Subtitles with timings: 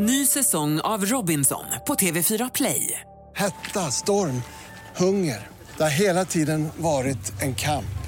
[0.00, 3.00] Ny säsong av Robinson på TV4 Play.
[3.36, 4.42] Hetta, storm,
[4.96, 5.46] hunger.
[5.76, 7.98] Det har hela tiden varit en kamp.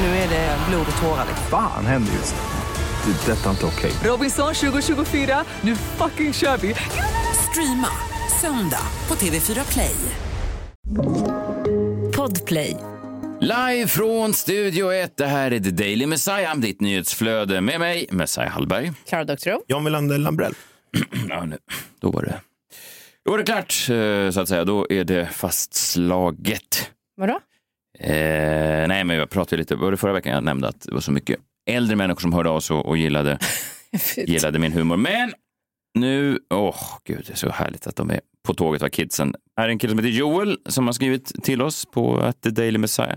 [0.00, 1.26] Nu är det blod och tårar.
[1.50, 3.12] Fan händer just nu.
[3.12, 3.32] Det.
[3.32, 3.92] är Detta är inte okej.
[4.04, 6.74] Robinson 2024, nu fucking kör vi!
[7.50, 7.88] Streama
[8.40, 9.96] söndag på TV4 Play.
[12.16, 12.76] Podplay.
[13.40, 18.48] Live från Studio 1, det här är The Daily Messiah, ditt nyhetsflöde med mig, Messiah
[18.48, 18.92] Hallberg.
[19.08, 19.60] Klara Doktorow.
[19.68, 20.54] John Wilander Lambrell.
[21.28, 21.58] Ja, nu,
[22.00, 22.40] då var det,
[23.24, 24.64] då var det klart, eh, så att säga.
[24.64, 26.90] Då är det fastslaget.
[27.16, 27.40] Vadå?
[27.98, 31.00] Eh, nej, men jag pratade lite, var det förra veckan jag nämnde att det var
[31.00, 31.38] så mycket
[31.70, 33.38] äldre människor som hörde av sig och, och gillade,
[34.16, 34.96] gillade min humor.
[34.96, 35.32] Men
[35.94, 39.34] nu, åh gud, det är så härligt att de är på tåget av kidsen.
[39.56, 42.50] Här är en kille som heter Joel som har skrivit till oss på att The
[42.50, 43.16] Daily Messiah.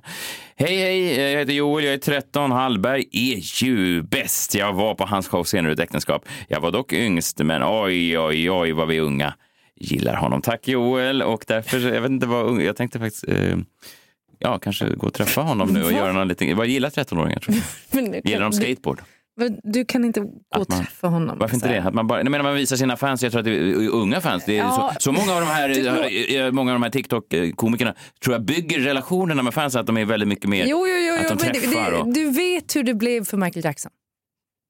[0.55, 2.51] Hej, hej, jag heter Joel, jag är 13.
[2.51, 4.55] Hallberg är ju bäst.
[4.55, 6.25] Jag var på hans show senare i ett äktenskap.
[6.47, 9.33] Jag var dock yngst, men oj, oj, oj vad vi unga
[9.75, 10.41] gillar honom.
[10.41, 13.57] Tack Joel, och därför, jag vet inte vad jag tänkte faktiskt eh,
[14.39, 16.53] Ja, kanske gå och träffa honom nu och göra något lite...
[16.53, 17.57] Vad gillar 13-åringar tror
[17.91, 18.25] jag?
[18.25, 19.01] Gillar de skateboard?
[19.63, 21.37] Du, kan inte gå och man- träffa honom.
[21.39, 21.79] Varför inte det?
[21.83, 24.21] Att man, bara, nej, men man visar sina fans, jag tror att det är unga
[24.21, 24.43] fans.
[24.45, 28.35] Det är Ja, så, så många av de här, många av de här TikTok-komikerna tror
[28.35, 30.65] jag bygger relationerna med fans, att de är väldigt mycket mer...
[30.67, 33.65] Jo, jo, jo, att de träffar det, och- du vet hur det blev för Michael
[33.65, 33.91] Jackson.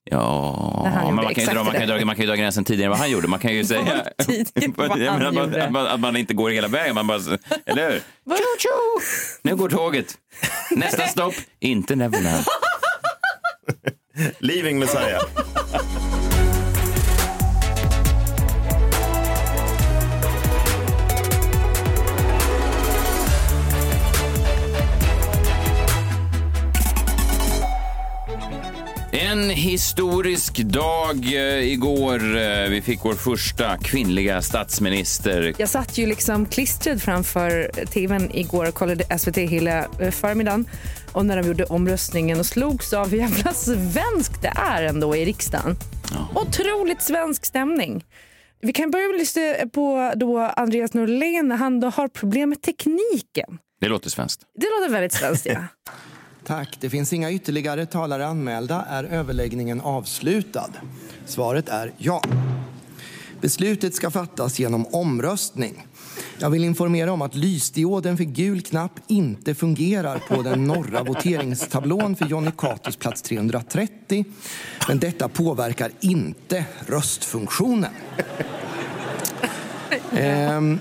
[0.09, 2.89] Ja, men man kan, dra, man, kan dra, man kan ju dra gränsen tidigare än
[2.89, 3.27] vad han gjorde.
[3.27, 3.81] Man kan ju säga
[4.65, 6.95] menar, att, man, att man inte går hela vägen.
[6.95, 7.17] Man bara,
[7.65, 8.01] eller hur?
[9.41, 10.13] Nu går tåget.
[10.71, 12.43] Nästa stopp, inte Neverland.
[14.39, 15.21] Leaving Messiah.
[29.37, 32.37] En historisk dag eh, igår.
[32.37, 35.53] Eh, vi fick vår första kvinnliga statsminister.
[35.57, 40.65] Jag satt ju liksom klistrad framför tvn igår och kollade SVT hela eh, förmiddagen.
[41.17, 45.25] Och när de gjorde omröstningen och slogs av hur jävla svenskt det är ändå i
[45.25, 45.75] riksdagen.
[46.35, 48.05] Otroligt svensk stämning.
[48.61, 49.41] Vi kan börja med lyssna
[49.73, 53.57] på då Andreas Norlén när han då har problem med tekniken.
[53.81, 54.41] Det låter svenskt.
[54.55, 55.63] Det låter väldigt svenskt, ja.
[56.45, 56.77] Tack.
[56.79, 58.85] Det finns inga ytterligare talare anmälda.
[58.89, 60.69] Är överläggningen avslutad?
[61.25, 62.23] Svaret är ja.
[63.41, 65.85] Beslutet ska fattas genom omröstning.
[66.39, 72.15] Jag vill informera om att lysdioden för gul knapp inte fungerar på den norra voteringstablån
[72.15, 74.25] för Jonny Catos plats 330.
[74.87, 77.91] Men detta påverkar inte röstfunktionen.
[80.11, 80.79] Ehm,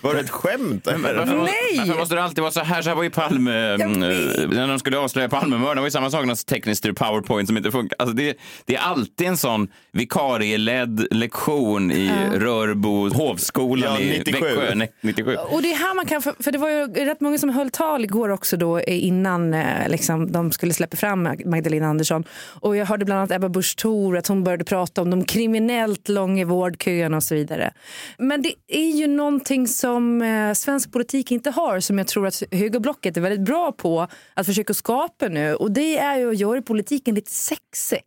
[0.00, 0.86] Var det ett skämt?
[0.86, 1.26] Eller?
[1.26, 1.78] Nej!
[1.78, 2.82] varför måste det alltid vara så här?
[2.82, 6.10] Så här var ju Palme, mm, eh, när de skulle avslöja Palmemördaren, var ju samma
[6.10, 7.96] sak, någon teknisk powerpoint som inte funkar.
[7.98, 14.44] Alltså det, det är alltid en sån vikarieledd lektion i Rörbo hovskolan Ja, i 97.
[14.44, 14.74] Växjö.
[14.74, 15.36] Nej, 97.
[15.36, 17.70] Och det är här man kan, för för det var ju rätt många som höll
[17.70, 22.24] tal igår också då eh, innan eh, liksom, de skulle släppa fram Magdalena Andersson.
[22.60, 26.08] Och jag hörde bland annat Ebba Busch Thor att hon började prata om de kriminellt
[26.08, 27.72] långa vårdköerna och så vidare.
[28.18, 32.42] Men det är ju någonting som eh, svensk politik inte har som jag tror att
[32.50, 35.54] högerblocket är väldigt bra på att försöka skapa nu.
[35.54, 38.00] Och det är ju att göra politiken lite sexig.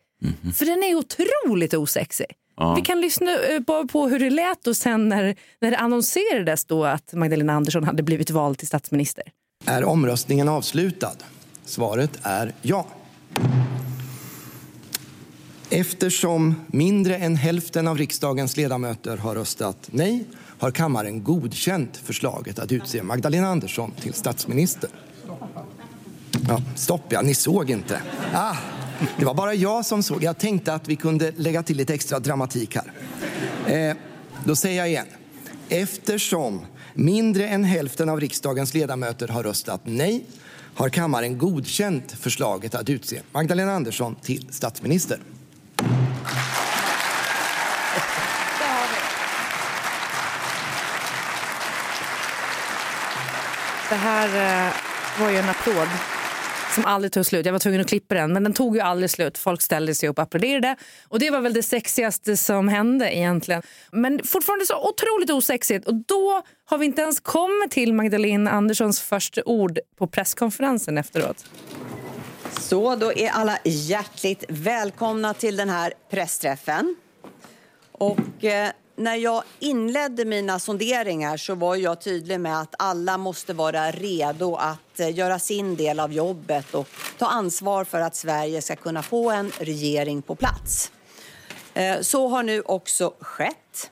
[0.56, 2.28] För den är otroligt osexig.
[2.76, 6.66] Vi kan lyssna eh, bara på hur det lät då sen när, när det annonserades
[6.66, 9.24] då att Magdalena Andersson hade blivit vald till statsminister.
[9.66, 11.16] Är omröstningen avslutad?
[11.66, 12.88] Svaret är ja.
[15.70, 20.26] Eftersom mindre än hälften av riksdagens ledamöter har röstat nej
[20.64, 24.90] har kammaren godkänt förslaget att utse Magdalena Andersson till statsminister.
[26.48, 28.02] Ja, stopp ja, ni såg inte.
[28.34, 28.56] Ah,
[29.20, 30.24] det var bara jag som såg.
[30.24, 32.92] Jag tänkte att vi kunde lägga till lite extra dramatik här.
[33.90, 33.98] Eh,
[34.46, 35.06] då säger jag igen.
[35.70, 40.26] Eftersom mindre än hälften av riksdagens ledamöter har röstat nej
[40.76, 45.20] har kammaren godkänt förslaget att utse Magdalena Andersson till statsminister.
[53.94, 54.74] Det här eh,
[55.22, 55.88] var ju en applåd
[56.76, 57.46] som aldrig tog slut.
[57.46, 59.38] Jag var tvungen att klippa den, men den tog ju aldrig slut.
[59.38, 60.76] Folk ställde sig upp och applåderade.
[61.08, 63.62] Och det var väl det sexigaste som hände egentligen.
[63.92, 65.88] Men fortfarande så otroligt osexigt.
[65.88, 71.46] Och då har vi inte ens kommit till Magdalena Anderssons första ord på presskonferensen efteråt.
[72.60, 76.96] Så då är alla hjärtligt välkomna till den här pressträffen.
[77.92, 83.54] Och eh, när jag inledde mina sonderingar så var jag tydlig med att alla måste
[83.54, 86.88] vara redo att eh, göra sin del av jobbet och
[87.18, 90.92] ta ansvar för att Sverige ska kunna få en regering på plats.
[91.74, 93.92] Eh, så har nu också skett.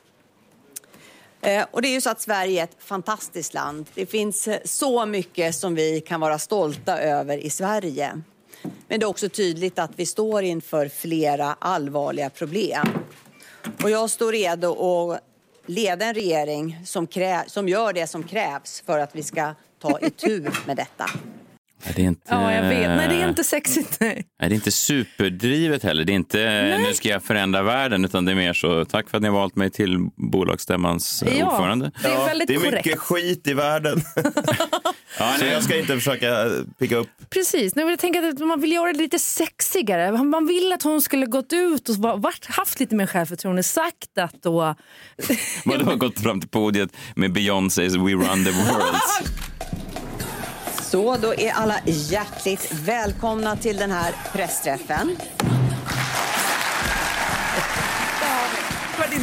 [1.42, 3.86] Eh, och det är ju så att Sverige är ett fantastiskt land.
[3.94, 8.22] Det finns så mycket som vi kan vara stolta över i Sverige.
[8.88, 12.88] Men det är också tydligt att vi står inför flera allvarliga problem.
[13.84, 14.72] Och jag står redo
[15.12, 15.20] att
[15.66, 20.00] leda en regering som, krä- som gör det som krävs för att vi ska ta
[20.00, 21.06] itu med detta.
[21.86, 22.88] Nej, Det är inte, Ja, jag vet.
[22.90, 23.98] Nej, det är inte sexigt.
[24.00, 24.26] Nej.
[24.40, 26.04] Nej, det är inte superdrivet heller.
[26.04, 29.18] Det är inte nu ska jag förändra världen, utan det är mer så tack för
[29.18, 31.92] att ni har valt mig till bolagsstämmans eh, Ja, ordförande.
[32.02, 32.86] det är väldigt det är korrekt.
[32.86, 34.02] mycket skit i världen.
[35.20, 36.50] Ja, Så nej, jag ska inte försöka
[36.80, 37.10] picka upp.
[37.30, 40.12] Precis, nu vill jag tänka att man vill göra det lite sexigare.
[40.24, 43.64] Man vill att hon skulle gått ut och va- varit, haft lite mer självförtroende.
[43.64, 44.76] Sagt att då...
[45.66, 48.96] Vadå, har gått fram till podiet med Beyoncés We Run the World.
[50.82, 55.16] Så, då är alla hjärtligt välkomna till den här pressträffen.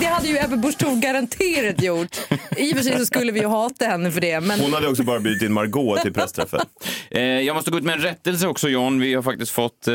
[0.01, 2.17] Det hade ju Ebba Busch Thor garanterat gjort.
[2.57, 4.41] I och för sig så skulle vi ju hata henne för det.
[4.41, 6.61] Men Hon hade också bara bjudit in Margot till pressträffen.
[7.11, 9.01] Eh, jag måste gå ut med en rättelse också, John.
[9.01, 9.95] Vi har faktiskt fått eh,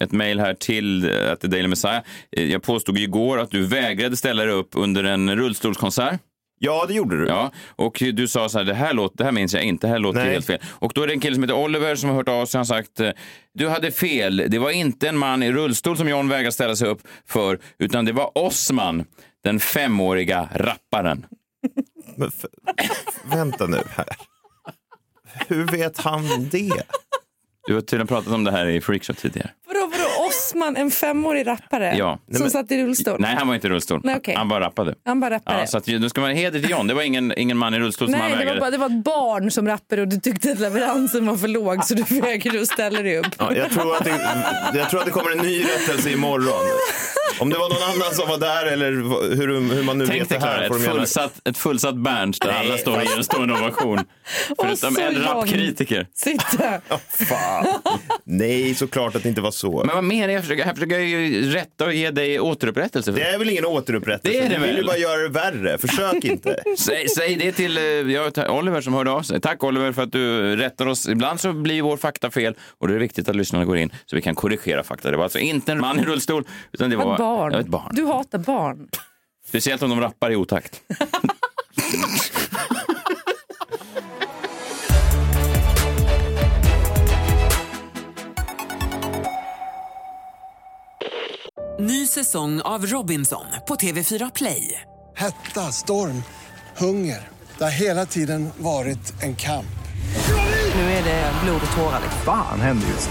[0.00, 2.00] ett mejl här till eh, att Daily Messiah.
[2.36, 6.20] Eh, jag påstod igår att du vägrade ställa dig upp under en rullstolskonsert.
[6.58, 7.26] Ja, det gjorde du.
[7.26, 9.90] Ja, och du sa så här, det här, låter, det här minns jag inte, det
[9.90, 10.32] här låter Nej.
[10.32, 10.58] helt fel.
[10.68, 12.60] Och då är det en kille som heter Oliver som har hört av sig och
[12.60, 13.10] har sagt, eh,
[13.54, 16.88] du hade fel, det var inte en man i rullstol som John vägrade ställa sig
[16.88, 19.04] upp för, utan det var Osman,
[19.46, 21.26] den femåriga rapparen.
[22.16, 22.44] Men f-
[23.32, 24.06] vänta nu här.
[25.48, 26.82] Hur vet han det?
[27.66, 29.50] Du har tydligen pratat om det här i Freakshow tidigare.
[29.66, 32.18] vadå, vadå Osman, en femårig rappare Ja.
[32.32, 33.16] som men- satt i rullstol?
[33.20, 34.00] Nej, han var inte i rullstol.
[34.04, 34.34] Nej, okej.
[34.34, 34.94] Han bara rappade.
[35.04, 35.60] Han bara rappare.
[35.60, 36.86] Ja, så att, nu ska man heder till John.
[36.86, 38.60] Det var ingen, ingen man i rullstol som han Nej, det var, vägrade.
[38.60, 41.84] bara, det var ett barn som rappade och du tyckte att leveransen var för låg
[41.84, 43.26] så du vägrade att ställa dig upp.
[43.38, 44.44] Ja, jag, tror att det,
[44.74, 46.64] jag tror att det kommer en ny rättelse imorgon.
[47.38, 50.28] Om det var någon annan som var där eller hur, hur man nu Tänk vet
[50.28, 50.66] dig det här.
[50.66, 53.54] Klara, får ett fullsatt, ett fullsatt Berns där Nej, alla står och ger en stående
[53.54, 54.00] ovation.
[54.58, 56.06] Förutom en rapkritiker.
[56.14, 56.80] Sitta.
[57.28, 57.66] Fan.
[58.24, 59.84] Nej, såklart att det inte var så.
[59.84, 60.42] Men vad menar jag?
[60.42, 63.12] Försöker, här försöker jag ju rätta och ge dig återupprättelse.
[63.12, 63.20] För.
[63.20, 64.38] Det är väl ingen återupprättelse?
[64.38, 64.86] Det är det Du vill ju väl?
[64.86, 65.78] bara göra det värre.
[65.78, 66.62] Försök inte.
[66.78, 69.40] Säg, säg det till eh, ja, Oliver som hörde av sig.
[69.40, 71.08] Tack Oliver för att du rättar oss.
[71.08, 74.16] Ibland så blir vår fakta fel och det är viktigt att lyssnarna går in så
[74.16, 75.10] vi kan korrigera fakta.
[75.10, 77.52] Det var alltså inte en man i rullstol utan det var Barn.
[77.52, 77.88] ja, ett barn.
[77.92, 78.88] Du hatar barn.
[79.48, 80.82] Speciellt om de rappar i otakt.
[91.78, 94.80] Ny säsong av Robinson på TV4 Play.
[95.16, 96.22] Hetta, storm,
[96.76, 97.28] hunger.
[97.58, 99.66] Det har hela tiden varit en kamp.
[100.74, 102.02] Nu är det blod och tårar.
[102.24, 103.10] Fan händer just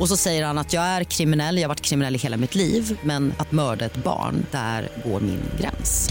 [0.00, 2.54] Och så säger han att jag är kriminell, jag har varit kriminell i hela mitt
[2.54, 6.08] liv men att mörda ett barn, där går min gräns.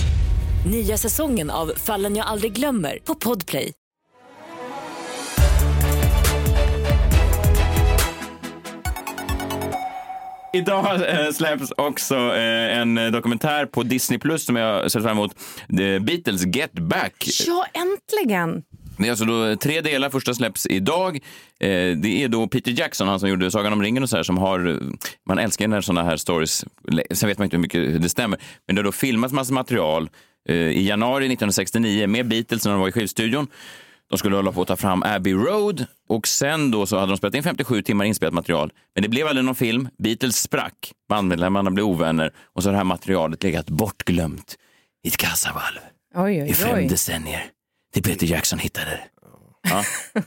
[0.72, 3.74] Nya säsongen av Fallen jag aldrig glömmer på Podplay.
[10.54, 15.32] Idag eh, släpps också eh, en dokumentär på Disney Plus som jag ser fram emot.
[15.78, 17.28] The Beatles Get Back.
[17.48, 18.64] Ja, äntligen.
[19.00, 20.10] Det är alltså då tre delar.
[20.10, 21.16] Första släpps idag.
[21.60, 24.24] Eh, det är då Peter Jackson, han som gjorde Sagan om ringen och så här,
[24.24, 24.80] som har...
[25.28, 26.66] Man älskar när sådana här stories...
[27.12, 28.40] Sen vet man inte hur mycket det stämmer.
[28.68, 30.10] Men det har då filmats massa material
[30.50, 33.48] eh, i januari 1969 med Beatles när de var i skivstudion.
[34.10, 37.18] De skulle hålla på att ta fram Abbey Road och sen då så hade de
[37.18, 38.72] spelat in 57 timmar inspelat material.
[38.96, 39.90] Men det blev aldrig någon film.
[39.98, 40.92] Beatles sprack.
[41.10, 44.56] Bandmedlemmarna blev ovänner och så har det här materialet legat bortglömt
[45.04, 45.80] i ett kassavalv
[46.16, 46.88] Oj, i oj, fem oj.
[46.88, 47.46] decennier.
[47.94, 49.02] Det Peter Jackson hittade det.
[49.62, 49.84] Ja,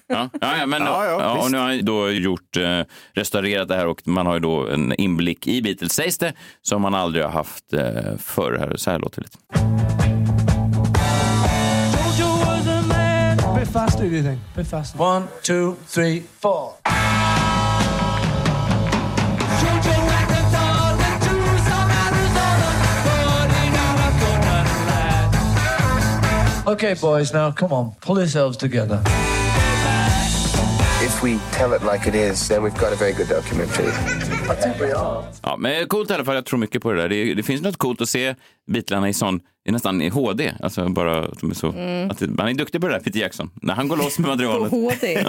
[0.07, 2.81] ja, ja, men, Ja, ja, ja, och nu har han då gjort, eh,
[3.13, 6.83] restaurerat det här och man har ju då en inblick i Beatles, sägs det, som
[6.83, 8.57] man aldrig har haft eh, förr.
[8.59, 9.39] Här, så här låter det lite.
[13.65, 14.41] bit faster, do you think?
[14.57, 15.01] bit faster.
[15.01, 16.73] One, two, three, four.
[26.73, 29.03] Okay, boys, now come on, pull yourselves together.
[31.05, 34.32] If we tell it like it is, then we've got a very good documentary.
[35.43, 36.35] Ja, men coolt i alla fall.
[36.35, 37.09] Jag tror mycket på det där.
[37.09, 38.35] Det, det finns något coolt att se
[38.73, 40.53] Beatlarna i sån, i nästan i HD.
[40.63, 42.11] Alltså bara att de är så, Mm.
[42.11, 43.51] att han är duktig på det där, Peter Jackson.
[43.63, 44.71] När han går loss med materialet.
[44.71, 45.13] På HD.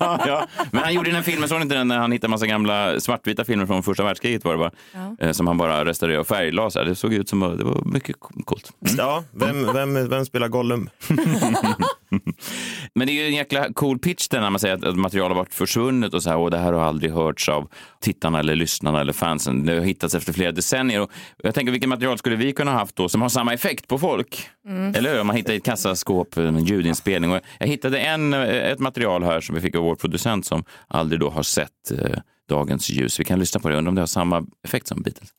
[0.00, 0.46] ja.
[0.70, 3.44] Men han gjorde den här filmen, såg inte den när han hittade massa gamla svartvita
[3.44, 4.70] filmer från första världskriget var det va?
[4.94, 5.26] Ja.
[5.26, 6.84] Eh, Som han bara restaurerade och färglade.
[6.84, 8.72] Det såg ut som, det var mycket coolt.
[8.98, 10.90] Ja, vem, vem, vem spelar Gollum?
[12.94, 15.30] Men det är ju en jäkla cool pitch där när man säger att, att material
[15.30, 17.68] har varit försvunnet och så här, och det här har aldrig hörts av
[18.00, 19.66] tittarna eller lyssnarna eller fansen.
[19.66, 21.00] Det har hittats efter flera decennier.
[21.00, 21.10] Och
[21.42, 23.98] jag tänker, vilket material skulle vi kunna ha haft då som har samma effekt på
[23.98, 24.48] folk?
[24.68, 24.94] Mm.
[24.94, 25.24] Eller hur?
[25.24, 27.32] Man hittar i ett kassaskåp en ljudinspelning.
[27.32, 31.20] Och jag hittade en, ett material här som vi fick av vår producent som aldrig
[31.20, 32.18] då har sett eh,
[32.48, 33.20] dagens ljus.
[33.20, 33.76] Vi kan lyssna på det.
[33.76, 35.32] Undrar om det har samma effekt som Beatles.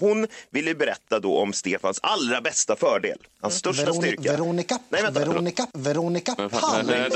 [0.00, 4.32] Hon ville berätta då om Stefans allra bästa fördel, hans största Veroni- styrka.
[4.32, 5.20] Veronica, Nej, vänta.
[5.20, 6.86] Veronica, Veronica Palm.
[6.86, 7.10] Nej,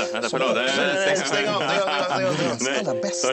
[1.25, 1.63] stäng av,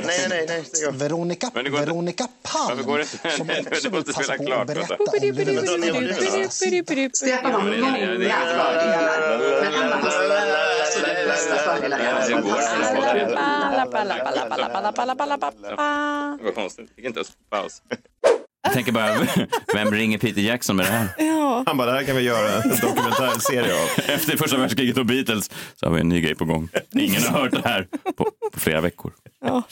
[0.07, 0.99] Nej, nej, nej, stäng av.
[0.99, 1.50] Veronica.
[1.55, 2.78] Veronica Palm.
[2.83, 5.07] Som också vill passa på att berätta om.
[7.12, 9.28] Stefan har många fördelar,
[9.61, 10.14] men en av hans
[10.83, 12.28] absolut bästa fördelar är
[16.38, 16.90] Det var konstigt.
[16.97, 17.83] Fick inte ens paus.
[18.62, 19.26] Jag tänker bara,
[19.74, 21.08] vem ringer Peter Jackson med det här?
[21.18, 21.64] Ja.
[21.66, 23.88] Han bara, det här kan vi göra en dokumentärserie av.
[24.14, 26.68] Efter första världskriget och Beatles så har vi en ny grej på gång.
[26.94, 27.86] Ingen har hört det här
[28.16, 29.12] på, på flera veckor.
[29.44, 29.62] Ja.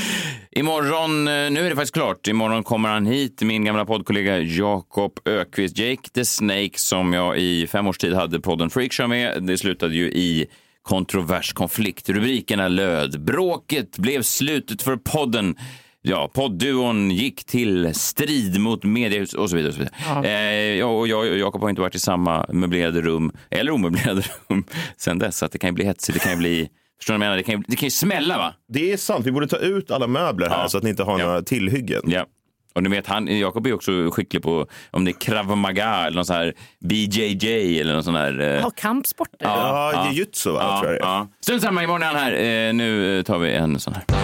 [0.50, 5.18] Imorgon, eh, nu är det faktiskt klart, imorgon kommer han hit, min gamla poddkollega Jakob
[5.24, 9.42] Ökvist, Jake the Snake, som jag i fem års tid hade podden Freakshow med.
[9.42, 10.46] Det slutade ju i
[10.82, 12.08] kontrovers, konflikt.
[12.08, 15.56] Rubrikerna löd “Bråket blev slutet för podden”.
[16.02, 19.68] Ja, poddduon gick till strid mot mediehus och så vidare.
[19.68, 19.94] Och så vidare.
[20.06, 20.24] Ja.
[20.24, 24.22] Eh, ja, och jag och Jakob har inte varit i samma möblerade rum, eller omöblerade
[24.48, 24.64] rum,
[24.96, 25.38] sen dess.
[25.38, 26.68] Så att det kan ju bli hetsigt, det kan ju bli...
[26.98, 27.36] Förstår du vad jag menar?
[27.36, 28.54] Det kan ju, det kan ju smälla va?
[28.68, 30.68] Det är sant, vi borde ta ut alla möbler här Ja.
[30.68, 32.00] så att ni inte har några tillhyggen.
[32.04, 32.26] Ja.
[32.74, 36.14] Och ni vet, han, Jakob är också skicklig på om det är krav maga eller
[36.16, 38.40] någon sån här BJJ eller någon sån här...
[38.40, 39.36] eh, Ja, kampsporter.
[39.46, 41.08] Ja, jujutsu va, tror jag det är.
[41.08, 41.28] Ja.
[41.40, 42.32] Strunt samma, imorgon är han här.
[42.68, 44.19] Eh, nu tar vi en sån här.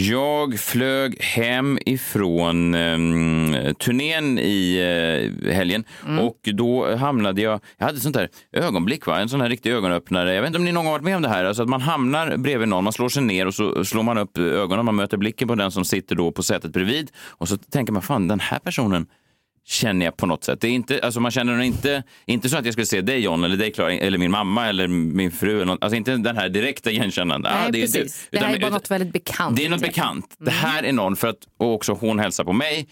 [0.00, 4.78] Jag flög hem ifrån um, turnén i
[5.44, 5.84] eh, helgen
[6.20, 9.20] och då hamnade jag, jag hade sånt där ögonblick, va?
[9.20, 10.34] en sån här riktig ögonöppnare.
[10.34, 11.80] Jag vet inte om ni någon gång varit med om det här, alltså att man
[11.80, 15.16] hamnar bredvid någon, man slår sig ner och så slår man upp ögonen, man möter
[15.16, 18.40] blicken på den som sitter då på sätet bredvid och så tänker man, fan den
[18.40, 19.06] här personen
[19.68, 20.60] känner jag på något sätt.
[20.60, 23.20] Det är inte, alltså man känner nog inte, inte så att jag skulle se dig
[23.20, 25.54] John eller dig Klara eller min mamma eller min fru.
[25.56, 27.52] Eller något, alltså inte den här direkta igenkännandet.
[27.52, 27.92] Nej, Ah, det är du.
[27.92, 28.28] precis.
[28.30, 29.56] Det här är bara något väldigt bekant.
[29.56, 30.34] det är något bekant.
[30.38, 32.88] Det här är någon för att och också hon hälsar på mig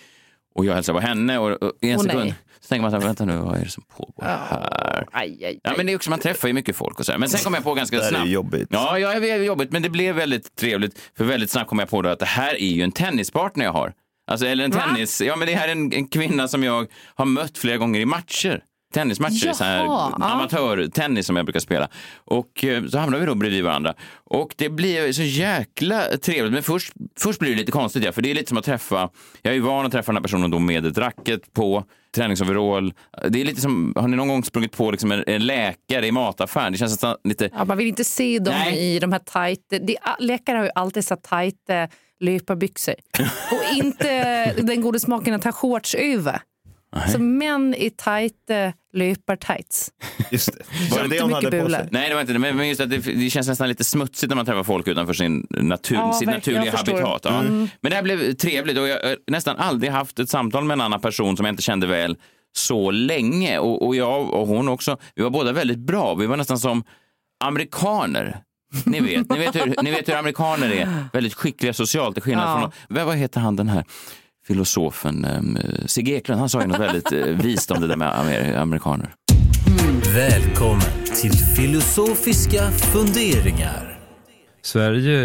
[0.55, 2.35] och jag hälsar på henne och, och i en Åh, sekund nej.
[2.61, 5.07] så tänker man så här, vänta nu, vad är det som pågår här?
[5.13, 7.19] Aj, aj, Ja, men det är också, man träffar ju mycket folk och så här.
[7.19, 8.31] Men sen kom jag på ganska Det här är snabbt.
[8.31, 8.69] jobbigt.
[8.71, 10.99] Ja, ja, det är jobbigt, men det blev väldigt trevligt.
[11.17, 13.73] För väldigt snabbt kom jag på då att det här är ju en tennispartner jag
[13.73, 13.93] har.
[14.27, 14.81] Alltså, eller en Va?
[14.81, 15.21] tennis...
[15.21, 18.07] Ja, men det här är en, en kvinna som jag har mött flera gånger i
[18.07, 18.63] matcher.
[18.95, 20.25] Tennismatcher, så här, Jaha, ja.
[20.25, 21.89] amatörtennis som jag brukar spela.
[22.25, 23.95] Och eh, så hamnar vi då bredvid varandra.
[24.25, 26.53] Och det blir så jäkla trevligt.
[26.53, 29.11] Men först, först blir det lite konstigt, ja, för det är lite som att träffa...
[29.43, 32.95] Jag är ju van att träffa den här personen då med ett racket på, träningsoverall.
[33.29, 36.13] Det är lite som, har ni någon gång sprungit på liksom en, en läkare i
[36.13, 36.73] mataffären?
[36.73, 37.51] Det känns nästan lite...
[37.53, 38.97] Ja, man vill inte se dem Nej.
[38.97, 39.79] i de här tajta...
[39.79, 41.89] De, läkare har ju alltid så tajta
[42.21, 42.95] löparbyxor.
[43.53, 46.41] Och inte den goda smaken att ha shorts över.
[47.13, 49.91] Så män i tajta löpartights.
[50.31, 50.95] Just det.
[50.95, 51.89] Var det det hon hade på sig?
[51.91, 52.39] Nej, det var inte det.
[52.39, 55.47] Men just att det, det känns nästan lite smutsigt när man träffar folk utanför sin
[55.51, 57.21] natur, Ja, sitt naturliga habitat.
[57.25, 57.41] Ja.
[57.41, 57.69] Mm.
[57.81, 60.81] Men det här blev trevligt och jag har nästan aldrig haft ett samtal med en
[60.81, 62.17] annan person som jag inte kände väl
[62.57, 63.59] så länge.
[63.59, 66.15] Och, och jag och hon också, vi var båda väldigt bra.
[66.15, 66.85] Vi var nästan som
[67.45, 68.41] amerikaner.
[68.85, 71.05] Ni vet, ni vet, hur, ni vet hur amerikaner är.
[71.13, 72.61] Väldigt skickliga socialt till skillnad Ja.
[72.61, 72.97] från...
[72.97, 73.85] Vad, vad heter han den här?
[74.47, 78.09] Filosofen um, Sigge Eklund, han sa ju något väldigt uh, vist om det där med
[78.13, 79.15] amer- amerikaner.
[80.15, 83.99] Välkommen till filosofiska funderingar.
[84.63, 85.19] Sverige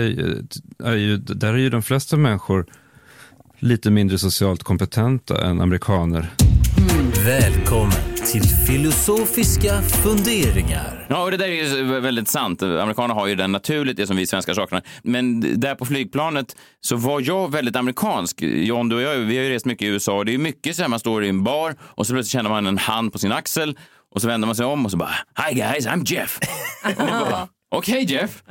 [0.84, 2.66] är ju, där är ju de flesta människor
[3.60, 6.30] lite mindre socialt kompetenta än amerikaner.
[7.26, 7.92] Välkommen
[8.26, 11.06] till filosofiska funderingar.
[11.10, 12.64] Ja, och det där är ju väldigt sant.
[12.64, 14.82] Amerikaner har ju den naturligt, det som vi svenskar saknar.
[15.04, 18.42] Men där på flygplanet så var jag väldigt amerikansk.
[18.42, 20.76] John, du och jag, vi har ju rest mycket i USA och det är mycket
[20.76, 23.20] så här, man står i en bar och så plötsligt känner man en hand på
[23.20, 23.78] sin axel
[24.16, 25.16] och så vänder man sig om och så bara
[25.48, 26.40] Hi guys, I'm Jeff.
[27.72, 28.44] Okej Jeff.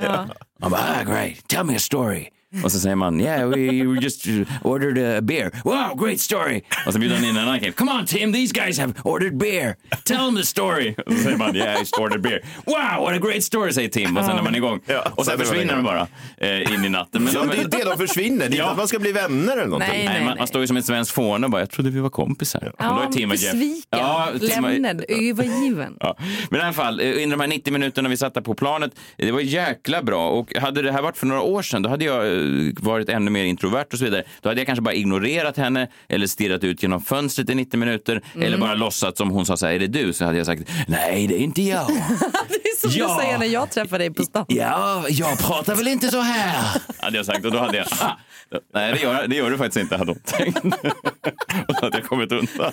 [0.61, 2.27] Man bara, ah, great, tell me a story.
[2.63, 4.25] Och så säger man, yeah, we just
[4.63, 5.51] ordered a beer.
[5.63, 6.61] Wow, great story!
[6.85, 7.71] Och så bjuder han in en annan kille.
[7.71, 9.75] Come on Tim, these guys have ordered beer.
[10.03, 10.95] Tell them the story.
[11.05, 12.41] Och så säger man, yeah, I just ordered beer.
[12.65, 14.17] Wow, what a great story, säger Tim.
[14.17, 14.79] Och sen är man igång.
[15.15, 17.29] och sen försvinner de bara eh, in i natten.
[17.33, 18.37] Ja, det är det de försvinner.
[18.37, 19.89] Det är inte att man ska bli vänner eller någonting.
[19.93, 21.99] Nej, Nej, man, man står ju som ett svenskt fåne och bara, jag trodde vi
[21.99, 22.73] var kompisar.
[22.77, 24.29] Ja, då är Tim och Jeff- besviken, Ja,
[24.61, 25.93] lämnad, övergiven.
[25.99, 26.17] Ja.
[26.49, 29.31] Men i alla fall, eh, under de här 90 minuterna vi satt på planet, det
[29.31, 30.29] var jäkla bra.
[30.29, 32.40] Och hade det här varit för några år sedan, då hade jag eh,
[32.81, 34.23] varit ännu mer introvert och så vidare.
[34.41, 38.21] Då hade jag kanske bara ignorerat henne eller stirrat ut genom fönstret i 90 minuter
[38.35, 38.47] Mm.
[38.47, 40.13] eller bara låtsats som hon sa så här, är det du?
[40.13, 41.87] Så hade jag sagt, nej det är inte jag.
[42.63, 43.15] Det är som Ja.
[43.15, 44.45] du säger när jag träffar dig på stan.
[44.47, 46.81] Ja, jag pratar väl inte så här.
[46.99, 48.17] Hade jag sagt och då hade jag, ah,
[48.73, 50.57] nej det gör, det gör du faktiskt inte, hade hon tänkt.
[51.67, 52.71] och då hade jag kommit undan.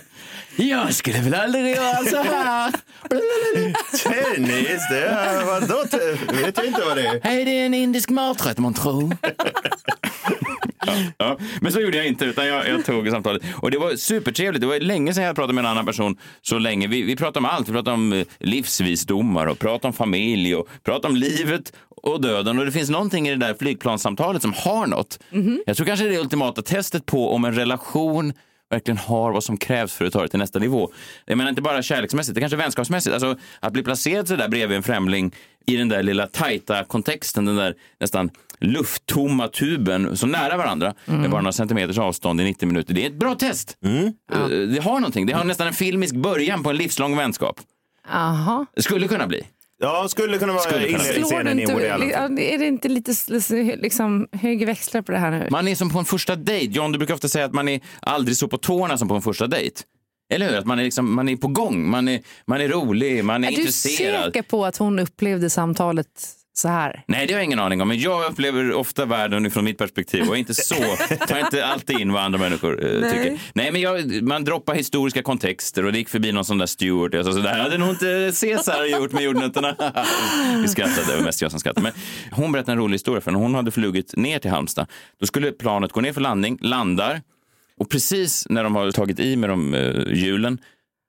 [0.56, 2.72] Jag skulle väl aldrig göra så här.
[4.02, 5.84] Tennis, det är, vadå?
[6.32, 7.40] vet jag inte vad det är.
[7.40, 9.16] Är det en indisk maträtt man tror?
[10.96, 11.38] ja, ja.
[11.60, 13.42] Men så gjorde jag inte, utan jag, jag tog samtalet.
[13.56, 14.60] Och det var supertrevligt.
[14.60, 16.86] Det var länge sedan jag pratade med en annan person så länge.
[16.86, 17.68] Vi, vi pratade om allt.
[17.68, 22.58] Vi pratade om eh, livsvisdomar och pratade om familj och pratade om livet och döden.
[22.58, 25.18] Och det finns någonting i det där flygplanssamtalet som har något.
[25.66, 28.32] Jag tror kanske det är det ultimata testet på om en relation
[28.70, 30.92] verkligen har vad som krävs för att ta det till nästa nivå.
[31.24, 33.14] Jag menar inte bara kärleksmässigt, det kanske är vänskapsmässigt.
[33.14, 35.34] Alltså, att bli placerad så där bredvid en främling
[35.66, 41.30] i den där lilla tajta kontexten, den där nästan lufttomma tuben, så nära varandra med
[41.30, 42.94] bara några centimeters avstånd i 90 minuter.
[42.94, 43.76] Det är ett bra test.
[44.32, 45.26] Eh, Det har någonting.
[45.26, 47.60] Det har nästan en filmisk början på en livslång vänskap.
[48.12, 48.66] Aha.
[48.76, 49.42] Det skulle kunna bli.
[49.80, 53.12] Ja, skulle kunna vara Skulle kunna i Woody ja, är det inte lite
[53.76, 55.48] liksom, högre växlar på det här nu?
[55.50, 56.72] Man är som på en första dejt.
[56.74, 59.22] John, du brukar ofta säga att man är aldrig så på tårna som på en
[59.22, 59.82] första dejt.
[60.32, 60.56] Eller hur?
[60.58, 63.48] Att man är, liksom, man är på gång, man är, man är rolig, man är,
[63.48, 64.24] Är du intresserad.
[64.24, 66.06] säker på att hon upplevde samtalet
[66.58, 67.02] så här?
[67.06, 67.88] Nej, det har jag ingen aning om.
[67.88, 70.74] Men jag upplever ofta världen utifrån mitt perspektiv och är inte så,
[71.28, 73.10] tar inte alltid in vad andra människor eh, Nej.
[73.10, 73.40] tycker.
[73.52, 77.14] Nej, men jag, man droppar historiska kontexter och det gick förbi någon sån där steward.
[77.14, 79.76] Jag sa så där hade nog inte Caesar gjort med jordnötterna.
[80.62, 81.82] Vi skrattade, det var mest jag som skrattade.
[81.82, 81.92] Men
[82.30, 84.86] hon berättade en rolig historia, för när hon hade flugit ner till Halmstad,
[85.20, 87.22] då skulle planet gå ner för landning, landar
[87.78, 90.58] och precis när de har tagit i med de eh, hjulen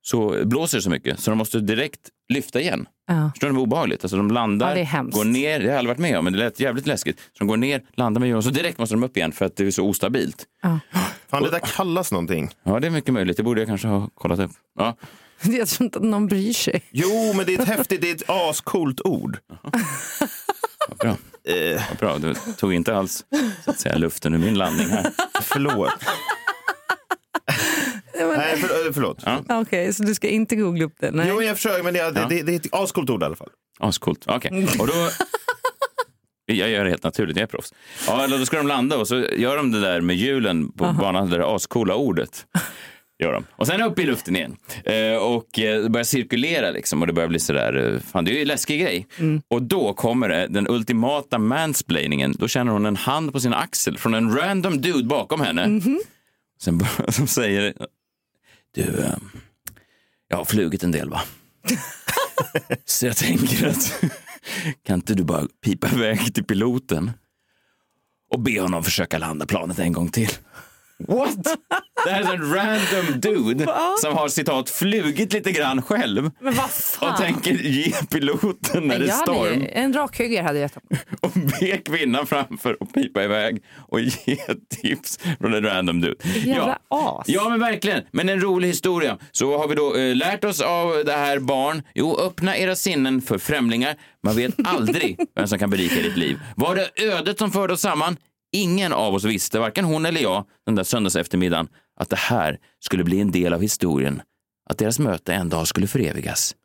[0.01, 2.85] så blåser det så mycket så de måste direkt lyfta igen.
[3.07, 3.31] Ja.
[3.33, 4.03] Förstår ni vad obehagligt?
[4.03, 6.39] Alltså de landar, Ja, går ner, det har jag aldrig varit med om, men det
[6.39, 7.19] lät jävligt läskigt.
[7.19, 9.55] Så de går ner, landar med och så direkt måste de upp igen för att
[9.55, 10.45] det är så ostabilt.
[10.61, 10.79] Ja.
[11.29, 12.49] Fan, det där kallas någonting.
[12.63, 13.37] Ja, det är mycket möjligt.
[13.37, 14.51] Det borde jag kanske ha kollat upp.
[14.79, 14.95] Ja.
[15.43, 16.81] Jag tror inte att någon bryr sig.
[16.91, 19.37] Jo, men det är ett häftigt, det är ett ascoolt ord.
[20.89, 21.09] Vad bra.
[21.53, 22.17] Eh, Vad bra.
[22.17, 23.25] Du tog inte alls
[23.65, 25.11] så att säga, luften ur min landning här.
[25.41, 25.91] förlåt.
[28.38, 29.23] Nej, för, eh, förlåt.
[29.25, 29.43] Ja.
[29.49, 31.12] Okej, så du ska inte googla upp det?
[31.12, 31.25] Nej.
[31.29, 33.49] Jo, jag försöker, men det, det, det, det är ett ascoolt ord i alla fall.
[33.79, 34.25] Ascoolt.
[34.27, 34.67] Okej.
[34.79, 34.93] Och då...
[36.45, 37.73] Jag gör det helt naturligt, jag är proffs.
[38.08, 41.29] Ja, då ska de landa och så gör de det där med hjulen på banan,
[41.29, 42.45] det där ascoola ordet.
[43.23, 43.45] Gör de.
[43.51, 44.55] Och sen upp i luften igen.
[44.86, 48.32] Eh, och eh, det börjar cirkulera liksom och det börjar bli sådär, eh, fan det
[48.32, 49.08] är ju en läskig grej.
[49.47, 52.36] Och då kommer det, den ultimata mansplainingen.
[52.39, 55.82] Då känner hon en hand på sin axel från en random dude bakom henne.
[56.62, 57.73] Sen bör- som säger,
[58.73, 59.17] du, eh,
[60.27, 61.21] jag har flugit en del va?
[62.86, 64.03] Så jag tänker att
[64.84, 67.12] kan inte du bara pipa iväg till piloten
[68.29, 70.29] och be honom försöka landa planet en gång till?
[71.07, 71.38] What?
[72.05, 73.67] Det här är en random dude
[74.01, 77.12] som har citat flugit lite grann själv Men vad fan?
[77.12, 81.05] och tänker ge piloten när det är hade, storm ju- en rakhugger hade jag tagit.
[81.21, 84.38] och be kvinnan framför och pipa iväg och ge
[84.81, 86.15] tips från en random dude.
[86.45, 87.23] Jävla as.
[87.27, 88.01] Ja, men verkligen.
[88.12, 89.17] Men en rolig historia.
[89.31, 91.81] Så har vi då eh, lärt oss av det här barn.
[91.93, 93.95] Jo, öppna era sinnen för främlingar.
[94.23, 96.39] Man vet aldrig vem som kan berika ditt liv.
[96.55, 98.17] Var det ödet som förde oss samman?
[98.51, 101.67] Ingen av oss visste, varken hon eller jag, den där söndags eftermiddagen,
[101.99, 104.21] att det här skulle bli en del av historien.
[104.69, 106.55] Att deras möte en dag skulle förevigas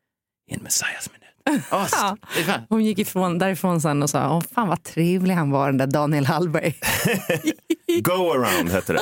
[0.50, 1.64] i en Messias minut.
[1.70, 1.90] As.
[1.92, 2.16] Ja.
[2.34, 5.50] Det är fan- Hon gick ifrån, därifrån sen och sa, Åh, fan vad trevlig han
[5.50, 6.74] var den där Daniel Hallberg.
[8.02, 9.00] Go around hette det.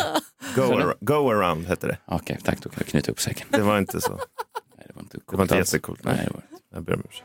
[0.57, 1.99] Go, ar- go around hette det.
[2.07, 2.63] Okej, tack.
[2.63, 3.47] Då kan jag knyta upp säcken.
[3.51, 4.11] Det var inte så.
[4.13, 5.75] Nej, det var inte, Det var inte alls.
[5.75, 6.05] jättecoolt.
[6.05, 6.65] Nej, det var det inte.
[6.75, 7.25] Jag ber om ursäkt.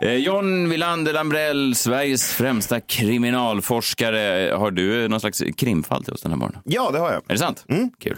[0.00, 4.54] John Wilander Lambrell, Sveriges främsta kriminalforskare.
[4.56, 6.62] Har du någon slags krimfall till oss den här morgonen?
[6.64, 7.22] Ja, det har jag.
[7.28, 7.64] Är det sant?
[7.98, 8.16] Kul.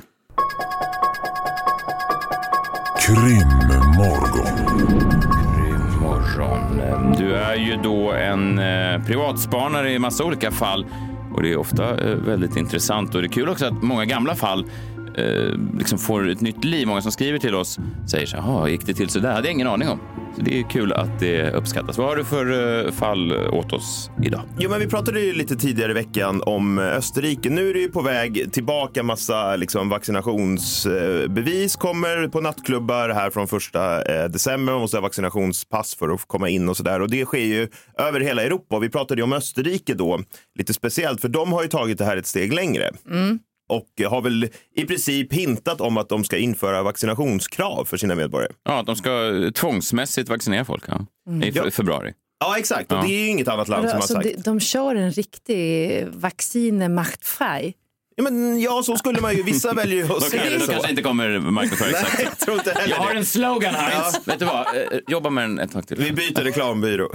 [3.07, 4.47] Krimmorgon.
[5.57, 7.13] Krimmorgon.
[7.19, 10.87] Du är ju då en eh, privatspanare i massa olika fall
[11.35, 14.35] och det är ofta eh, väldigt intressant och det är kul också att många gamla
[14.35, 14.65] fall
[15.17, 16.87] eh, liksom får ett nytt liv.
[16.87, 17.79] Många som skriver till oss
[18.11, 19.33] säger så här, gick det till så där?
[19.33, 20.01] hade jag ingen aning om.
[20.37, 21.99] Så det är kul att det uppskattas.
[21.99, 24.43] Vad har du för eh, fall åt oss idag?
[24.59, 27.51] Jo, men vi pratade ju lite tidigare i veckan om Österrike.
[27.51, 33.49] Nu är det ju på väg tillbaka massa liksom, vaccinationsbevis kommer på nattklubbar här från
[33.49, 34.73] första eh, december.
[34.73, 37.03] Man måste ha vaccinationspass för att komma in och så där.
[37.03, 37.69] Och det sker ju
[37.99, 38.77] över hela Europa.
[38.77, 40.21] Och vi pratade ju om Österrike då,
[40.59, 42.91] lite speciellt, för de har ju tagit det här ett steg längre.
[43.71, 48.53] Och har väl i princip hintat om att de ska införa vaccinationskrav för sina medborgare.
[48.65, 49.11] Ja, att de ska
[49.55, 51.07] tvångsmässigt vaccinera folk ja.
[51.29, 51.43] Mm.
[51.43, 52.13] i fe- februari.
[52.41, 52.93] Ja, exakt.
[52.93, 53.03] Och Ja.
[53.03, 54.25] det är ju inget annat land som har Alltså, sagt.
[54.37, 57.75] de, de kör en riktig vaccin machtfrei.
[58.17, 59.43] Ja, men, ja, så skulle man ju.
[59.43, 60.73] Vissa väljer ju att se det de så.
[60.73, 62.23] kanske inte kommer marknadsföra Nej, exakt.
[62.23, 64.29] jag tror inte heller Jag har en slogan Heinz.
[64.29, 65.97] Vet du vad, Eh, jobba med den ett tag till.
[65.97, 67.13] Vi byter reklambyrå.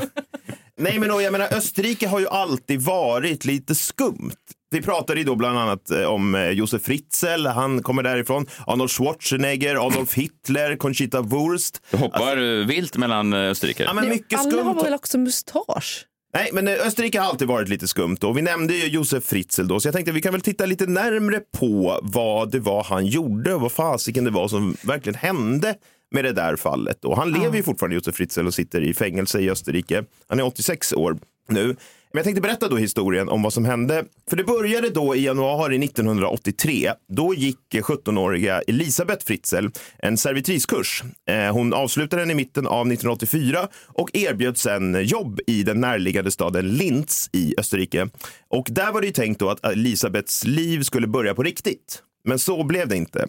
[0.78, 4.32] Nej, men då, jag menar, Österrike har ju alltid varit lite skumt.
[4.70, 8.46] Vi pratade ju då bland annat eh, om eh, Josef Fritzl, han kommer därifrån.
[8.68, 11.82] Arnold Schwarzenegger, Adolf Hitler, Conchita Wurst.
[11.92, 13.84] Du hoppar eh, vilt mellan Österrike.
[13.84, 14.64] Ja, men mycket Alla skumt.
[14.64, 16.06] har väl också mustasch?
[16.34, 18.32] Nej, men Österrike har alltid varit lite skumt då.
[18.32, 20.86] Vi nämnde ju Josef Fritzl då, så jag tänkte att vi kan väl titta lite
[20.86, 25.76] närmre på vad det var han gjorde och vad fasiken det var som verkligen hände
[26.12, 27.06] med det där fallet.
[27.06, 30.04] Och han lever ju fortfarande, Josef Fritzl, och sitter i fängelse i Österrike.
[30.28, 31.18] Han är 86 år
[31.50, 31.76] nu.
[32.16, 34.06] Men jag tänkte berätta då historien om vad som hände.
[34.30, 36.92] För det började då i januari 1983.
[37.08, 41.04] Då gick 17-åriga Elisabeth Fritzl en servitriskurs.
[41.30, 46.32] Eh, hon avslutade den i mitten av 1984 och erbjöds sen jobb i den närliggande
[46.32, 48.10] staden Linz i Österrike.
[48.48, 52.02] Och där var det ju tänkt då att Elisabeths liv skulle börja på riktigt.
[52.28, 53.26] Men så blev det inte.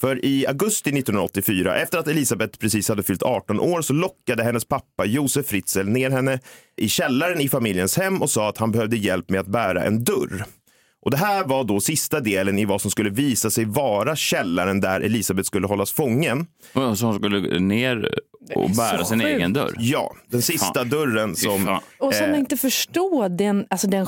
[0.00, 4.64] För i augusti 1984, efter att Elisabeth precis hade fyllt 18 år, så lockade hennes
[4.64, 6.40] pappa Josef Fritzl ner henne
[6.76, 10.04] i källaren i familjens hem och sa att han behövde hjälp med att bära en
[10.04, 10.44] dörr.
[11.02, 14.80] Och det här var då sista delen i vad som skulle visa sig vara källaren
[14.80, 16.46] där Elisabeth skulle hållas fången.
[16.72, 18.14] Och Så hon skulle ner
[18.54, 19.74] och bära sin egen dörr.
[19.78, 21.78] Ja, den sista dörren som...
[21.98, 24.06] Och som eh, inte förstår den, alltså den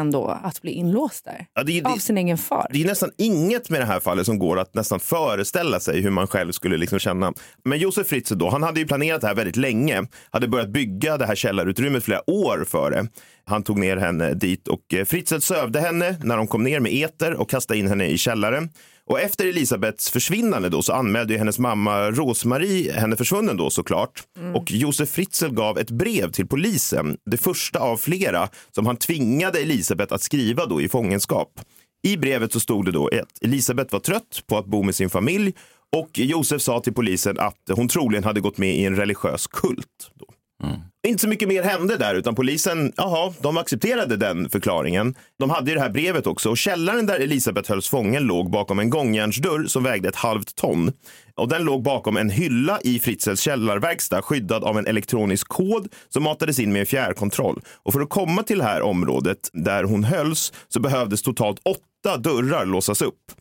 [0.00, 1.46] då att bli inlåst där.
[1.54, 2.66] Ja, det, Av det, sin egen far.
[2.70, 6.10] det är nästan inget med det här fallet som går att nästan föreställa sig hur
[6.10, 7.32] man själv skulle liksom känna.
[7.64, 10.06] Men Josef Fritzl då, han hade ju planerat det här väldigt länge.
[10.30, 13.06] Hade börjat bygga det här källarutrymmet flera år före.
[13.44, 16.92] Han tog ner henne dit och eh, Fritzl sövde henne när de kom ner med
[16.92, 18.68] eter och kastade in henne i källaren.
[19.10, 24.22] Och efter Elisabeths försvinnande då så anmälde hennes mamma Rosmarie henne försvunnen då såklart.
[24.54, 29.60] Och Josef Fritzl gav ett brev till polisen, det första av flera som han tvingade
[29.60, 31.60] Elisabeth att skriva då i fångenskap.
[32.02, 35.10] I brevet så stod det då att Elisabeth var trött på att bo med sin
[35.10, 35.52] familj
[35.96, 40.10] och Josef sa till polisen att hon troligen hade gått med i en religiös kult.
[40.14, 40.26] Då.
[40.62, 40.80] Mm.
[41.08, 45.14] Inte så mycket mer hände där, utan polisen, aha, de accepterade den förklaringen.
[45.38, 48.78] De hade ju det här brevet också och källaren där Elisabeth hölls fången låg bakom
[48.78, 50.92] en gångjärnsdörr som vägde ett halvt ton.
[51.34, 56.22] Och den låg bakom en hylla i Fritzels källarverkstad skyddad av en elektronisk kod som
[56.22, 57.60] matades in med en fjärrkontroll.
[57.82, 61.60] Och för att komma till det här området där hon hölls så behövdes totalt
[62.06, 63.32] åtta dörrar låsas upp.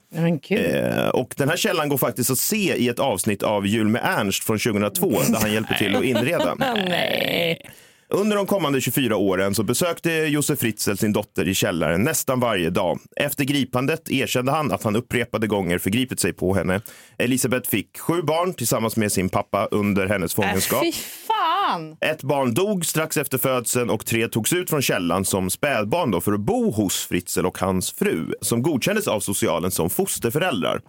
[0.60, 4.02] Eh, och den här källan går faktiskt att se i ett avsnitt av Jul med
[4.04, 6.56] Ernst från 2002 där han hjälper till att inreda.
[6.60, 7.70] Nej.
[8.14, 12.70] Under de kommande 24 åren så besökte Josef Fritzl sin dotter i källaren nästan varje
[12.70, 13.00] dag.
[13.16, 16.82] Efter gripandet erkände han att han upprepade gånger förgripit sig på henne.
[17.18, 20.84] Elisabeth fick sju barn tillsammans med sin pappa under hennes fångenskap.
[20.84, 20.92] Äh,
[21.28, 21.98] fan!
[22.02, 26.22] Ett barn dog strax efter födseln och tre togs ut från källan som spädbarn då
[26.22, 30.82] för att bo hos Fritzl och hans fru som godkändes av socialen som fosterföräldrar.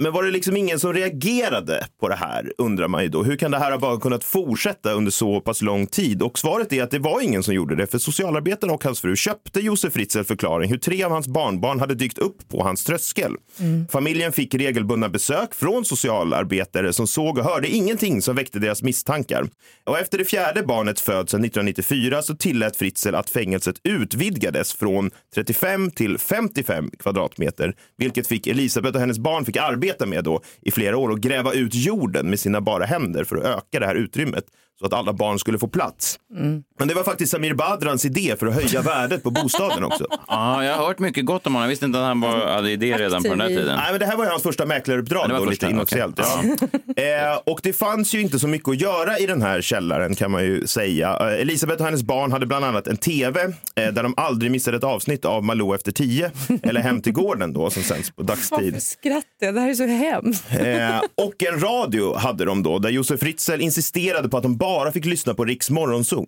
[0.00, 3.22] Men var det liksom ingen som reagerade på det här undrar man ju då.
[3.22, 6.22] Hur kan det här ha bara kunnat fortsätta under så pass lång tid?
[6.22, 9.16] Och svaret är att det var ingen som gjorde det för socialarbetaren och hans fru
[9.16, 13.32] köpte Josef Fritzl förklaring hur tre av hans barnbarn hade dykt upp på hans tröskel.
[13.92, 19.48] Familjen fick regelbundna besök från socialarbetare som såg och hörde ingenting som väckte deras misstankar.
[19.84, 25.90] Och efter det fjärde barnets födsel 1994 så tillät Fritzl att fängelset utvidgades från 35
[25.90, 30.96] till 55 kvadratmeter, vilket fick Elisabeth och hennes barn fick arbeta med då i flera
[30.96, 34.44] år och gräva ut jorden med sina bara händer för att öka det här utrymmet
[34.78, 36.18] så att alla barn skulle få plats.
[36.36, 36.62] Mm.
[36.78, 40.06] Men det var faktiskt Samir Badrans idé för att höja värdet på bostaden också.
[40.28, 41.62] Ja, jag har hört mycket gott om honom.
[41.62, 43.76] Jag visste inte att han var, hade idé redan på den här tiden.
[43.76, 45.74] Nej, men det här var ju hans första mäklaruppdrag, Ja, det var då, första, lite
[45.74, 46.20] inofficiellt.
[46.96, 47.02] Ja.
[47.32, 50.30] eh, och det fanns ju inte så mycket att göra i den här källaren kan
[50.30, 51.16] man ju säga.
[51.20, 54.76] Eh, Elisabeth och hennes barn hade bland annat en tv eh, där de aldrig missade
[54.76, 56.30] ett avsnitt av Malou efter tio
[56.62, 58.50] eller Hem till gården då som sänds på dagstid.
[58.72, 59.54] Varför skrattar jag?
[59.54, 60.44] Det här är så hemskt.
[60.50, 64.92] Eh, och en radio hade de då där Josef Fritzl insisterade på att de bara
[64.92, 66.26] fick lyssna på Riks Morgonzoo.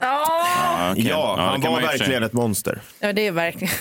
[0.00, 1.06] Ja, okej.
[1.08, 2.82] Ja, han var verkligen ett monster.
[3.00, 3.74] Ja, det är verkligen.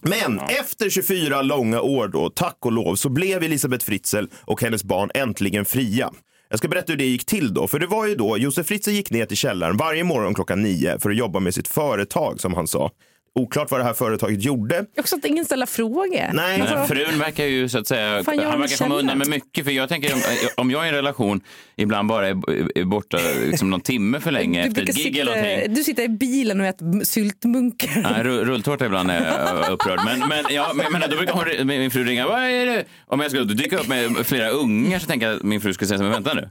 [0.00, 4.84] Men efter 24 långa år då, tack och lov, så blev Elisabeth Fritzl och hennes
[4.84, 6.10] barn äntligen fria.
[6.50, 8.90] Jag ska berätta hur det gick till då, för det var ju då Josef Fritzl
[8.90, 12.54] gick ner till källaren varje morgon klockan nio för att jobba med sitt företag som
[12.54, 12.90] han sa.
[13.34, 14.84] Oklart vad det här företaget gjorde.
[14.98, 16.32] Också att ingen ställer frågor.
[16.32, 16.60] Nej.
[16.60, 19.64] Alltså, frun verkar ju så att säga, Fan, han verkar komma undan med mycket.
[19.64, 20.20] För jag tänker om,
[20.56, 21.40] om jag i en relation
[21.76, 22.30] ibland bara är,
[22.78, 25.60] är borta liksom någon timme för länge du, efter ett gig eller någonting.
[25.60, 28.00] sitta, du sitter i bilen och äter syltmunkar.
[28.02, 30.00] Nej, ru- rulltårta ibland är jag upprörd.
[30.04, 32.26] Men, men, ja, men, men då brukar hon, min fru ringa.
[32.26, 32.84] Vad är det?
[33.06, 35.88] Om jag skulle dyka upp med flera ungar så tänker jag att min fru skulle
[35.88, 36.50] säga men vänta nu.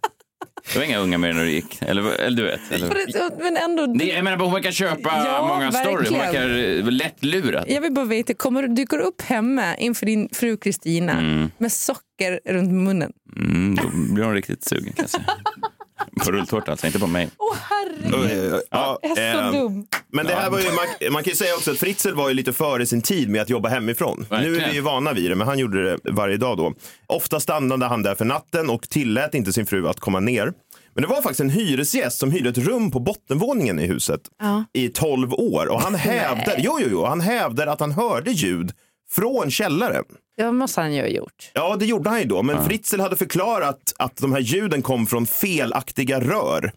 [0.74, 1.82] Det var inga unga med när du gick.
[1.82, 2.72] Eller, eller du vet.
[2.72, 3.44] Eller.
[3.44, 6.10] Men ändå, Det, jag menar, hon verkar köpa Ja, många stories.
[6.10, 7.66] Hon verkar lätt lurad.
[7.68, 11.52] jag vill bara veta, kommer du dyker upp hemma inför din fru Kristina Mm.
[11.58, 13.12] med socker runt munnen?
[13.36, 15.24] Mm, då blir hon riktigt sugen kan jag säga.
[16.26, 17.30] På rulltårta alltså, inte på mig.
[17.38, 18.62] Åh herregud.
[18.72, 19.88] Ja, Jag är så eh, dum.
[20.12, 22.34] Men det här var ju, man, man kan ju säga också att Fritzl var ju
[22.34, 24.26] lite före sin tid med att jobba hemifrån.
[24.30, 24.70] Nu är Verkligen.
[24.70, 26.74] vi ju vana vid det, men han gjorde det varje dag då.
[27.08, 30.54] Ofta stannade han där för natten och tillät inte sin fru att komma ner.
[30.94, 34.64] Men det var faktiskt en hyresgäst som hyrde ett rum på bottenvåningen i huset Ja.
[34.74, 35.68] i 12 år.
[35.68, 38.72] Och han hävdade, jo, jo, jo, han hävdade att han hörde ljud
[39.12, 40.04] från källaren.
[40.38, 41.52] Det måste han ju ha gjort.
[41.54, 42.44] Ja, det gjorde han ju då.
[42.44, 46.72] Men Fritzl hade förklarat att de här ljuden kom från felaktiga rör.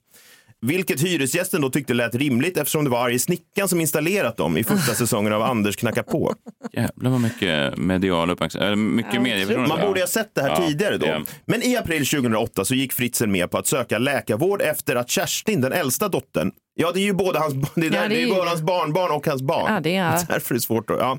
[0.66, 4.64] Vilket hyresgästen då tyckte lät rimligt eftersom det var Arje Snickan som installerat dem i
[4.64, 6.34] första säsongen av Anders knackar på.
[6.72, 8.78] Jävlar vad mycket medial uppmärksamhet.
[8.78, 9.58] Mycket Ja.
[9.66, 11.06] Man borde ha sett det här Ja, tidigare då.
[11.06, 11.20] ja.
[11.46, 15.60] Men i april 2008 så gick Fritzl med på att söka läkarvård efter att Kerstin,
[15.60, 18.14] den äldsta dottern, ja det är ju både hans, det är, Ja, där, det det
[18.14, 18.48] är är ju ju både det.
[18.48, 19.74] hans barnbarn och hans barn.
[19.74, 20.88] Ja, det är- Därför är det svårt.
[20.88, 21.18] Då, ja.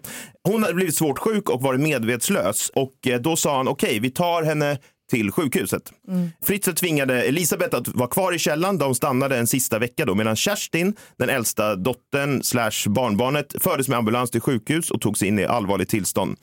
[0.50, 4.10] Hon hade blivit svårt sjuk och varit medvetslös och eh, då sa han okej, vi
[4.10, 4.78] tar henne
[5.12, 5.94] till sjukhuset.
[6.08, 6.30] Mm.
[6.44, 8.78] Fritzl tvingade Elisabeth att vara kvar i källan.
[8.78, 13.98] De stannade en sista vecka då medan Kerstin, den äldsta dottern slash barnbarnet, fördes med
[13.98, 16.38] ambulans till sjukhus och tog sig in i allvarligt tillstånd.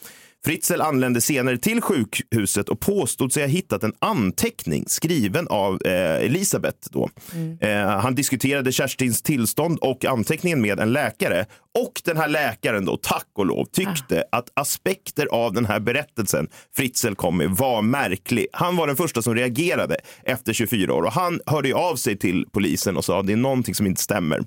[0.44, 6.24] Fritzl anlände senare till sjukhuset och påstod sig ha hittat en anteckning skriven av eh,
[6.24, 6.79] Elisabeth.
[6.90, 7.11] Då.
[7.61, 11.46] Eh, han diskuterade Kerstins tillstånd och anteckningen med en läkare.
[11.79, 16.48] Och den här läkaren, då, tack och lov, tyckte att aspekter av den här berättelsen
[16.77, 18.46] Fritzl kom med var märklig.
[18.53, 22.46] Han var den första som reagerade efter 24 år och han hörde av sig till
[22.53, 24.44] polisen och sa att det är någonting som inte stämmer.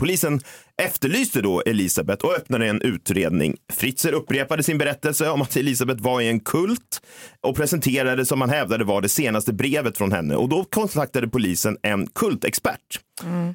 [0.00, 0.40] Polisen
[0.80, 3.56] efterlyste då Elisabeth och öppnade en utredning.
[3.72, 7.02] Fritzer upprepade sin berättelse om att Elisabeth var i en kult
[7.40, 10.36] och presenterade som han hävdade var det senaste brevet från henne.
[10.36, 13.00] Och då kontaktade polisen en kultexpert.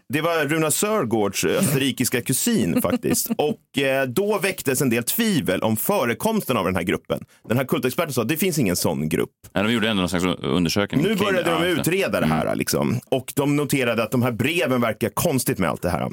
[0.10, 3.30] Det var Runa Sörgårds österrikiska kusin faktiskt.
[3.38, 7.26] Och eh, då väcktes en del tvivel om förekomsten av den här gruppen.
[7.48, 9.30] Den här kultexperten sa att det finns ingen sån grupp.
[9.54, 11.02] Ja, de gjorde ändå någon slags undersökning.
[11.02, 12.56] Nu började de utreda det här.
[12.56, 13.00] Liksom.
[13.10, 16.10] Och de noterade att de här breven verkar konstigt med allt det här.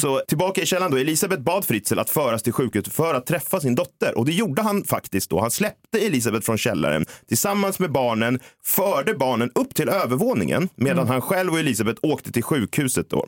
[0.00, 0.96] Så tillbaka i källan då.
[0.96, 4.18] Elisabeth bad Fritzl att föras till sjukhuset för att träffa sin dotter.
[4.18, 5.40] Och det gjorde han faktiskt då.
[5.40, 11.20] Han släppte Elisabeth från källaren tillsammans med barnen, förde barnen upp till övervåningen medan han
[11.20, 13.26] själv och Elisabeth åkte till sjukhuset då.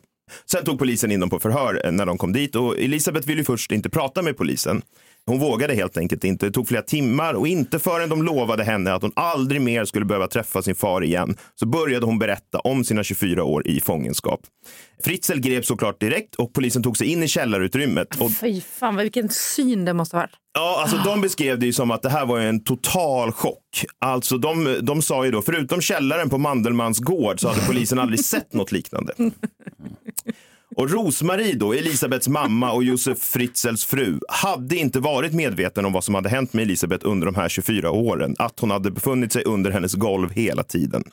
[0.51, 3.45] Sen tog polisen in dem på förhör eh, när de kom dit och Elisabeth ville
[3.45, 4.83] först inte prata med polisen.
[5.27, 6.47] Hon vågade helt enkelt inte.
[6.47, 10.05] Det tog flera timmar och inte förrän de lovade henne att hon aldrig mer skulle
[10.05, 14.41] behöva träffa sin far igen så började hon berätta om sina 24 år i fångenskap.
[15.05, 18.21] Fritzl greps såklart direkt och polisen tog sig in i källarutrymmet.
[18.21, 20.35] Och, Fy fan, vilken syn det måste ha varit.
[20.55, 23.59] ja, alltså, de beskrev det ju som att det här var en total chock.
[23.99, 28.25] Alltså, de, de sa ju då, förutom källaren på Mandelmans gård så hade polisen aldrig
[28.25, 29.13] sett något liknande.
[30.77, 36.05] Och Rosmarie då, Elisabeths mamma och Josef Fritzels fru, hade inte varit medveten om vad
[36.05, 38.37] som hade hänt med Elisabeth under de här 24 åren.
[38.39, 41.05] Att hon hade befunnit sig under hennes golv hela tiden.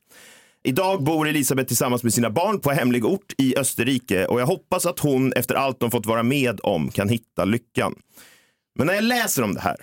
[0.64, 4.86] Idag bor Elisabeth tillsammans med sina barn på hemlig ort i Österrike och jag hoppas
[4.86, 7.96] att hon efter allt de fått vara med om kan hitta lyckan.
[8.78, 9.78] Men när jag läser om det här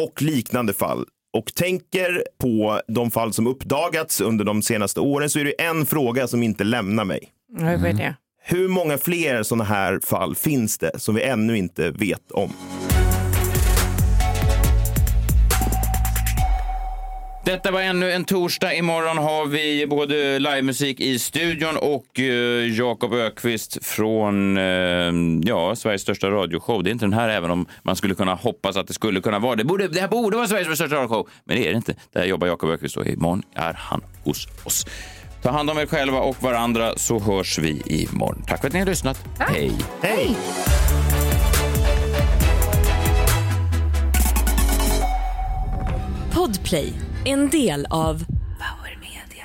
[0.00, 1.04] och liknande fall
[1.36, 5.86] och tänker på de fall som uppdagats under de senaste åren så är det en
[5.86, 7.28] fråga som inte lämnar mig.
[7.48, 8.16] Vad är det?
[8.46, 12.52] Hur många fler sådana här fall finns det som vi ännu inte vet om?
[17.44, 18.74] Detta var ännu en torsdag.
[18.74, 26.02] Imorgon har vi både livemusik i studion och eh, Jakob Ökvist från eh, ja, Sveriges
[26.02, 26.82] största radioshow.
[26.82, 29.38] Det är inte den här, även om man skulle kunna hoppas att det skulle kunna
[29.38, 29.64] vara det.
[29.64, 31.94] Borde, det här borde vara Sveriges största radioshow, men det är det inte.
[32.12, 34.86] Där jobbar Jakob Ökvist och imorgon är han hos oss.
[35.44, 38.44] Ta hand om er själva och varandra så hörs vi imorgon.
[38.46, 39.24] Tack för att ni har lyssnat.
[39.38, 39.72] Hej!
[40.02, 40.36] Hej!
[46.32, 46.92] Podplay,
[47.24, 48.24] en del av
[48.58, 49.44] Power Media.